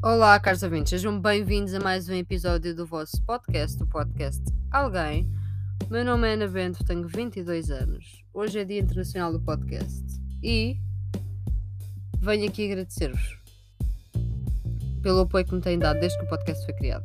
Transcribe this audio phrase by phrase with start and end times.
[0.00, 4.40] Olá, caros ouvintes, sejam bem-vindos a mais um episódio do vosso podcast, o podcast
[4.70, 5.28] Alguém.
[5.90, 8.24] Meu nome é Ana Bento, tenho 22 anos.
[8.32, 10.04] Hoje é Dia Internacional do Podcast
[10.40, 10.78] e
[12.20, 13.42] venho aqui agradecer-vos
[15.02, 17.04] pelo apoio que me têm dado desde que o podcast foi criado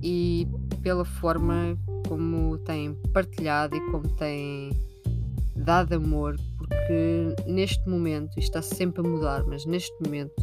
[0.00, 0.46] e
[0.82, 1.76] pela forma
[2.06, 4.70] como têm partilhado e como têm
[5.56, 6.36] dado amor
[6.72, 10.34] porque neste momento, isto está sempre a mudar, mas neste momento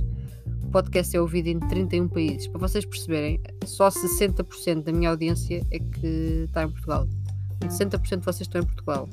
[0.64, 2.48] o podcast é ouvido em 31 países.
[2.48, 7.08] Para vocês perceberem, só 60% da minha audiência é que está em Portugal.
[7.62, 9.10] 60% de vocês estão em Portugal.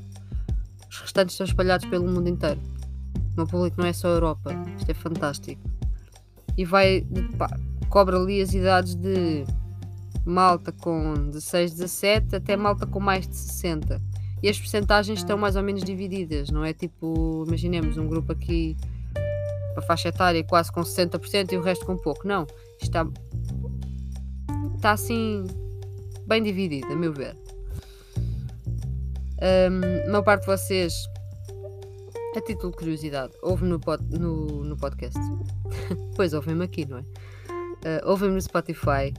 [0.90, 2.60] Os restantes estão espalhados pelo mundo inteiro.
[3.32, 4.50] O meu público não é só a Europa.
[4.78, 5.62] Isto é fantástico.
[6.56, 7.06] E vai,
[7.38, 7.48] pá,
[7.88, 9.44] cobra ali as idades de
[10.24, 14.00] malta com 16, 17 até malta com mais de 60
[14.42, 18.76] e as percentagens estão mais ou menos divididas, não é tipo, imaginemos um grupo aqui
[19.76, 22.26] para faixa etária quase com 60% e o resto com pouco.
[22.26, 22.46] Não,
[22.80, 23.06] está,
[24.74, 25.44] está assim
[26.26, 27.36] bem dividido, a meu ver.
[29.38, 30.94] Um, a maior parte de vocês,
[32.34, 35.20] a título de curiosidade, ouve no, pod, no, no podcast.
[36.16, 37.02] pois ouvem-me aqui, não é?
[37.02, 39.12] Uh, ouvem-me no Spotify.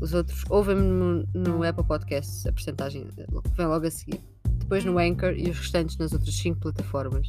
[0.00, 3.08] Os outros ouvem-me no, no Apple Podcasts, a percentagem
[3.56, 4.20] vem logo a seguir
[4.66, 7.28] depois no Anchor e os restantes nas outras 5 plataformas.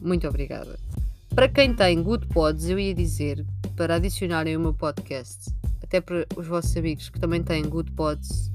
[0.00, 0.76] Muito obrigada.
[1.32, 5.48] Para quem tem Good Pods, eu ia dizer para adicionarem o meu podcast,
[5.80, 8.50] até para os vossos amigos que também têm Good Pods,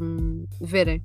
[0.00, 1.00] um, verem.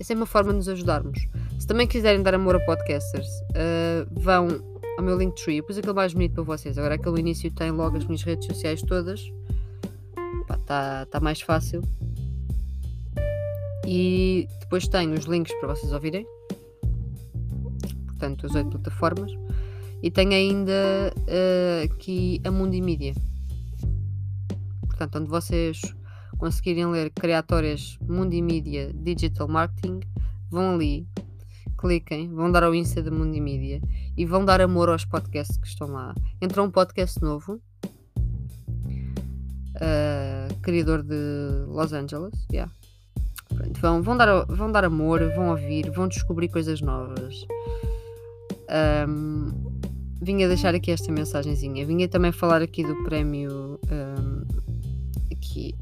[0.00, 1.28] Essa é uma forma de nos ajudarmos.
[1.60, 4.48] Se também quiserem dar amor a podcasters, uh, vão
[4.96, 6.78] ao meu Linktree, pus aquele mais bonito para vocês.
[6.78, 9.20] Agora aquele início tem logo as minhas redes sociais todas.
[10.50, 11.82] Está tá mais fácil.
[13.86, 16.26] E depois tenho os links para vocês ouvirem.
[18.06, 19.32] Portanto, as oito plataformas.
[20.02, 23.14] E tenho ainda uh, aqui a Mundi Media.
[24.86, 25.80] Portanto, onde vocês
[26.38, 30.00] conseguirem ler Criatórias Mundi Media Digital Marketing,
[30.50, 31.06] vão ali,
[31.78, 33.80] cliquem, vão dar ao Insta da Mundi Media
[34.16, 36.14] e vão dar amor aos podcasts que estão lá.
[36.40, 37.60] Entrou um podcast novo,
[39.76, 42.70] uh, criador de Los Angeles, yeah,
[43.84, 47.46] vão, vão, dar, vão dar amor, vão ouvir, vão descobrir coisas novas.
[49.06, 49.52] Um,
[50.22, 51.84] vinha deixar aqui esta mensagenzinha.
[51.84, 53.78] Vinha também falar aqui do prémio.
[53.92, 54.42] Um,
[55.30, 55.74] aqui,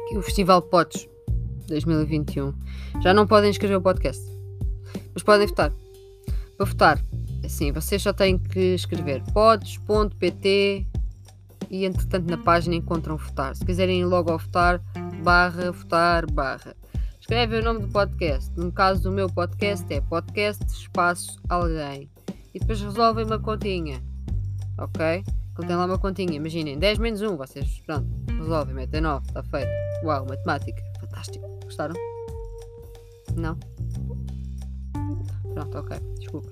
[0.00, 1.08] aqui, o Festival Potes
[1.68, 2.52] 2021.
[3.00, 4.20] Já não podem inscrever o podcast,
[5.14, 5.72] mas podem votar.
[6.56, 7.04] Para votar,
[7.44, 10.86] assim, vocês só têm que escrever pods.pt
[11.70, 13.54] e entretanto na página encontram votar.
[13.54, 14.82] Se quiserem ir logo ao votar,
[15.22, 16.74] barra votar barra.
[17.20, 18.50] Escreve o nome do podcast.
[18.56, 22.10] No caso do meu podcast é podcast espaço alguém.
[22.52, 24.02] E depois resolvem uma continha.
[24.78, 25.06] Ok?
[25.06, 26.34] Ele tem lá uma continha.
[26.34, 27.36] Imaginem, 10 menos 1.
[27.36, 29.24] Vocês, pronto, resolvem, metem 9.
[29.26, 29.70] Está feito.
[30.04, 30.82] Uau, matemática.
[31.00, 31.46] Fantástico.
[31.64, 31.94] Gostaram?
[33.36, 33.56] Não?
[35.54, 35.98] Pronto, ok.
[36.18, 36.50] Desculpa.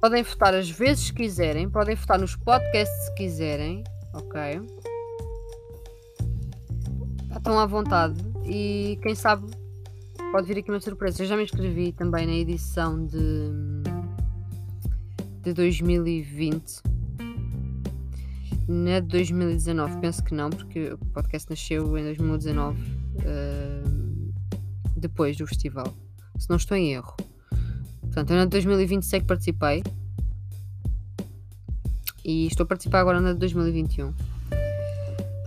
[0.00, 1.70] Podem votar as vezes que quiserem.
[1.70, 3.84] Podem votar nos podcasts se quiserem.
[4.14, 4.85] Ok?
[7.38, 9.50] Estão à vontade e quem sabe
[10.32, 11.22] pode vir aqui uma surpresa.
[11.22, 13.50] Eu já me inscrevi também na edição de,
[15.42, 16.82] de 2020.
[18.68, 24.32] Na de 2019, penso que não, porque o podcast nasceu em 2019, uh,
[24.96, 25.94] depois do festival.
[26.38, 27.16] Se não estou em erro.
[28.00, 29.84] Portanto, eu na de 2020 sei que participei.
[32.24, 34.12] E estou a participar agora na de 2021.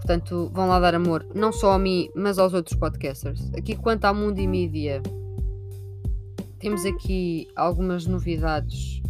[0.10, 3.48] Portanto, vão lá dar amor, não só a mim, mas aos outros podcasters.
[3.54, 5.04] Aqui, quanto à Mundo e Mídia,
[6.58, 9.04] temos aqui algumas novidades.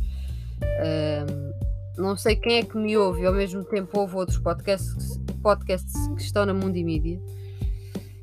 [0.61, 5.95] Um, não sei quem é que me ouve, ao mesmo tempo ouve outros podcasts, podcasts
[6.17, 7.17] que estão na Mundo e Mídia.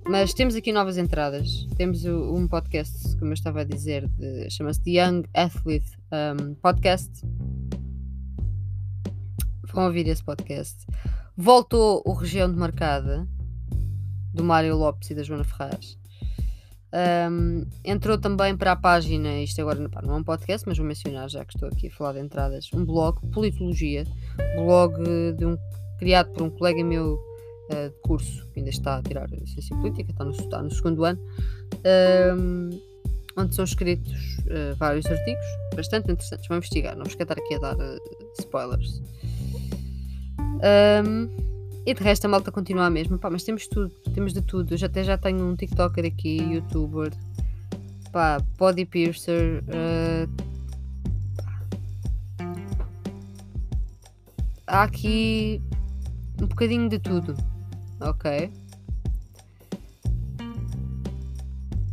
[0.06, 1.66] Mas temos aqui novas entradas.
[1.78, 4.06] Temos um podcast, como eu estava a dizer,
[4.50, 7.10] chama-se The Young Athlete um, Podcast.
[9.72, 10.84] Vão ouvir esse podcast.
[11.38, 13.28] Voltou o Região de Marcada,
[14.32, 15.98] do Mário Lopes e da Joana Ferraz.
[17.30, 20.86] Um, entrou também para a página, isto agora pá, não é um podcast, mas vou
[20.86, 24.06] mencionar já que estou aqui a falar de entradas, um blog, Politologia,
[24.56, 24.94] blog
[25.36, 25.58] de um,
[25.98, 27.16] criado por um colega meu
[27.70, 30.70] uh, de curso, que ainda está a tirar a ciência política, está no, está no
[30.70, 31.20] segundo ano,
[32.34, 32.70] um,
[33.36, 35.44] onde são escritos uh, vários artigos
[35.74, 36.48] bastante interessantes.
[36.48, 38.00] Vou investigar, não vos quero estar aqui a dar uh,
[38.38, 39.02] spoilers.
[40.56, 41.28] Um,
[41.86, 44.74] e de resto a malta continua a mesma, pá, mas temos tudo, temos de tudo.
[44.74, 47.12] Eu já, até já tenho um TikToker aqui, youtuber,
[48.10, 50.46] pá, body piercer, uh,
[54.66, 55.62] há aqui
[56.42, 57.36] um bocadinho de tudo,
[58.00, 58.50] ok?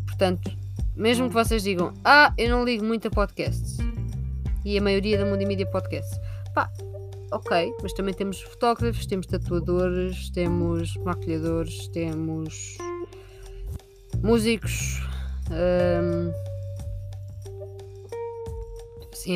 [0.07, 0.51] Portanto,
[0.95, 3.77] mesmo que vocês digam, ah, eu não ligo muito a podcasts,
[4.65, 6.19] e a maioria da Multimídia Podcasts,
[6.54, 6.69] pá,
[7.33, 12.77] ok, mas também temos fotógrafos, temos tatuadores, temos maquilhadores, temos
[14.21, 15.01] músicos.
[15.50, 16.31] Um,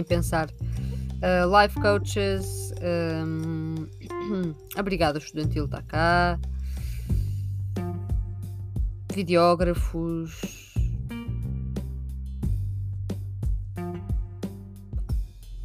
[0.04, 0.50] pensar.
[1.22, 2.74] Uh, life coaches.
[4.30, 6.38] Um, a Brigada Estudantil está cá.
[9.14, 10.76] Videógrafos.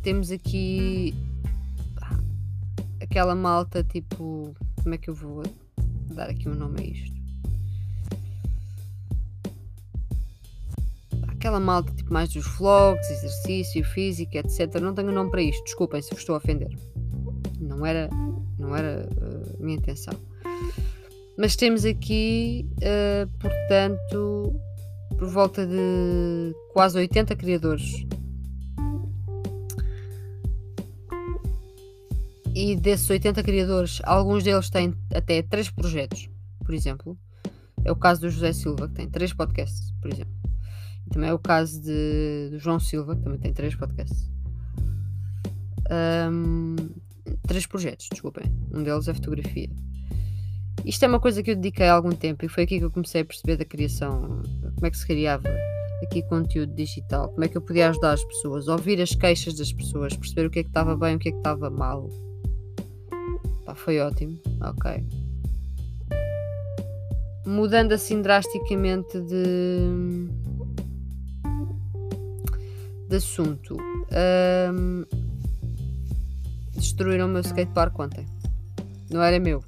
[0.02, 1.12] Temos aqui
[3.12, 4.55] aquela malta tipo.
[4.82, 5.43] Como é que eu vou
[6.14, 7.23] dar aqui um nome a isto?
[11.29, 14.81] Aquela malta tipo mais dos vlogs, exercício, física, etc.
[14.81, 16.75] Não tenho nome para isto, desculpem se vos estou a ofender.
[17.61, 18.09] Não era,
[18.59, 20.14] não era uh, a minha intenção.
[21.37, 24.61] Mas temos aqui, uh, portanto,
[25.19, 28.06] por volta de quase 80 criadores
[32.54, 36.28] e desses 80 criadores, alguns deles têm até 3 projetos,
[36.64, 37.19] por exemplo.
[37.84, 40.34] É o caso do José Silva, que tem 3 podcasts, por exemplo.
[41.06, 44.31] E também é o caso de, do João Silva, que também tem 3 podcasts.
[46.31, 46.76] Um,
[47.46, 48.44] 3 projetos, desculpem.
[48.72, 49.70] Um deles é fotografia.
[50.84, 52.90] Isto é uma coisa que eu dediquei há algum tempo e foi aqui que eu
[52.90, 54.43] comecei a perceber da criação,
[54.75, 55.49] como é que se criava
[56.02, 59.72] aqui conteúdo digital, como é que eu podia ajudar as pessoas, ouvir as queixas das
[59.72, 62.08] pessoas, perceber o que é que estava bem, o que é que estava mal.
[63.64, 64.38] Pá, foi ótimo.
[64.61, 65.06] Ok.
[67.47, 70.29] Mudando assim drasticamente de,
[73.09, 73.76] de assunto.
[74.73, 75.05] Um,
[76.75, 78.26] destruíram o meu skatepark ontem.
[79.11, 79.62] Não era meu.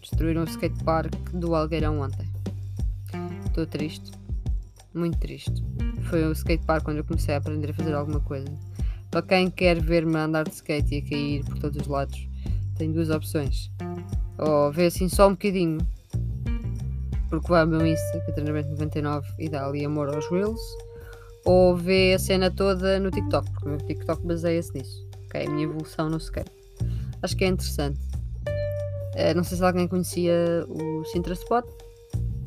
[0.00, 2.28] Destruíram o skatepark do Algueirão ontem.
[3.46, 4.12] Estou triste.
[4.94, 5.62] Muito triste.
[6.08, 8.48] Foi o skatepark quando eu comecei a aprender a fazer alguma coisa.
[9.10, 12.29] Para quem quer ver-me andar de skate e a cair por todos os lados,
[12.80, 13.70] tem duas opções.
[14.38, 15.78] Ou vê assim só um bocadinho,
[17.28, 20.60] porque vai ao meu Insta, que é treinamento 99 e dá ali amor aos Reels,
[21.44, 25.06] ou vê a cena toda no TikTok, porque o meu TikTok baseia-se nisso.
[25.26, 26.50] Ok, a minha evolução no skate.
[27.22, 28.00] Acho que é interessante.
[29.14, 31.66] Uh, não sei se alguém conhecia o Sintra Spot.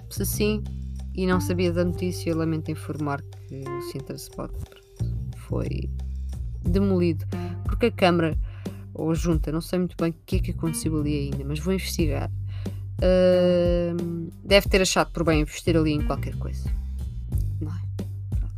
[0.10, 0.64] Se sim,
[1.14, 4.52] e não sabia da notícia, lamento informar que o Sintra Spot
[5.48, 5.90] foi
[6.64, 7.26] demolido
[7.66, 8.36] porque a Câmara
[8.94, 11.74] ou junta, não sei muito bem o que é que aconteceu ali ainda, mas vou
[11.74, 12.30] investigar.
[13.00, 16.70] Uh, deve ter achado por bem investir ali em qualquer coisa.
[17.60, 17.82] Não é?
[18.30, 18.54] Pronto.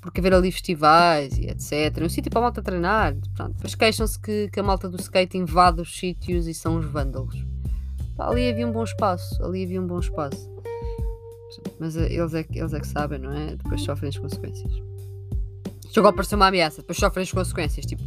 [0.00, 2.02] Porque haver ali festivais e etc.
[2.02, 3.16] Um sítio para a malta treinar.
[3.34, 3.54] Pronto.
[3.54, 7.44] Depois queixam-se que, que, a malta do skate invade os sítios e são os vândalos.
[8.16, 9.42] Pá, ali havia um bom espaço.
[9.44, 10.50] Ali havia um bom espaço.
[11.78, 13.56] Mas eh, eles é, eles é que sabem, não é?
[13.56, 14.72] Depois sofrem as consequências.
[15.90, 17.86] Chegou a aparecer uma ameaça, depois sofrem as consequências.
[17.86, 18.02] Tipo,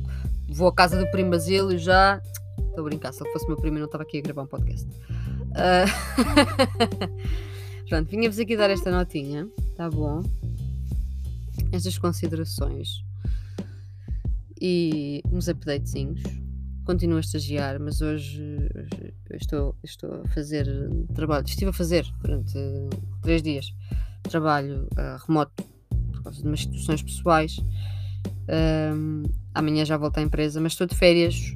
[0.49, 2.21] vou à casa do primo Basílio já.
[2.57, 4.47] Estou a brincar, se ele fosse meu primo eu não estava aqui a gravar um
[4.47, 4.87] podcast.
[5.49, 5.89] Uh...
[7.89, 10.23] Pronto, vinha-vos aqui dar esta notinha, tá bom?
[11.71, 13.03] Estas considerações
[14.61, 16.21] e uns updatezinhos.
[16.85, 18.41] Continuo a estagiar, mas hoje,
[19.31, 20.67] hoje estou, estou a fazer
[21.13, 21.45] trabalho.
[21.45, 22.57] Estive a fazer durante
[23.21, 23.73] três dias
[24.23, 25.63] trabalho uh, remoto
[26.11, 27.57] por causa de umas situações pessoais.
[28.49, 29.23] Um,
[29.53, 31.53] amanhã já volto à empresa, mas estou de férias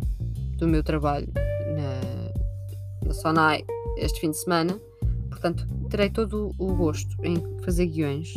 [0.58, 1.27] do meu trabalho
[1.75, 3.65] na, na Sonai
[3.98, 4.79] este fim de semana.
[5.29, 8.34] Portanto, terei todo o gosto em fazer guiões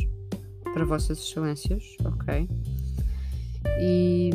[0.73, 2.49] para Vossas Excelências, ok?
[3.80, 4.30] E,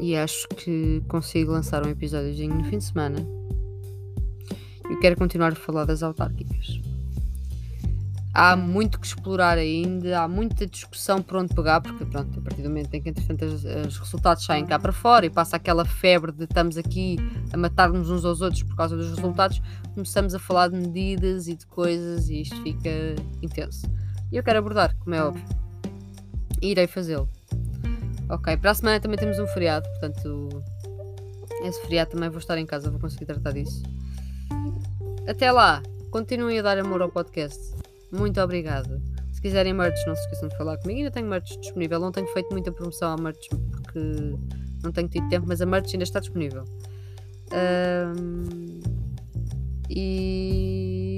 [0.00, 3.18] e acho que consigo lançar um episódio no fim de semana.
[4.90, 6.80] Eu quero continuar a falar das autárquicas
[8.38, 12.62] há muito que explorar ainda, há muita discussão por onde pegar, porque pronto, a partir
[12.62, 15.84] do momento em que entretanto os, os resultados saem cá para fora e passa aquela
[15.84, 17.16] febre de estamos aqui
[17.52, 19.60] a matar-nos uns aos outros por causa dos resultados,
[19.92, 22.88] começamos a falar de medidas e de coisas e isto fica
[23.42, 23.90] intenso.
[24.30, 25.44] E eu quero abordar, como é óbvio.
[26.62, 27.28] E irei fazê-lo.
[28.30, 30.62] Ok, para a semana também temos um feriado, portanto,
[31.64, 33.82] esse feriado também vou estar em casa, vou conseguir tratar disso.
[35.26, 37.87] Até lá, continuem a dar amor ao podcast.
[38.10, 39.00] Muito obrigada.
[39.32, 40.98] Se quiserem merch, não se esqueçam de falar comigo.
[40.98, 42.00] Ainda tenho merch disponível.
[42.00, 44.36] Não tenho feito muita promoção à merch porque
[44.82, 46.64] não tenho tido tempo, mas a merch ainda está disponível.
[47.52, 48.80] Um,
[49.88, 51.16] e.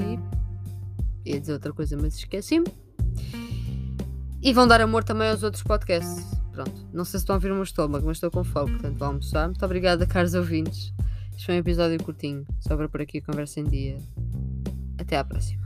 [1.25, 2.67] ia dizer outra coisa, mas esqueci-me.
[4.43, 6.25] E vão dar amor também aos outros podcasts.
[6.53, 6.89] pronto.
[6.93, 9.09] Não sei se estão a ouvir o meu estômago, mas estou com fome, portanto vou
[9.09, 9.47] almoçar.
[9.47, 10.93] Muito obrigada, caros ouvintes.
[11.33, 13.99] Este foi um episódio curtinho, só para por aqui a conversa em dia.
[14.99, 15.60] Até à próxima.